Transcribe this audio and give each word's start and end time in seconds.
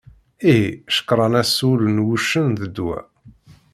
Ihi, 0.51 0.69
cekkṛen-as 0.95 1.55
ul 1.69 1.81
n 1.95 2.03
wuccen 2.05 2.47
d 2.59 2.61
ddwa. 2.69 2.99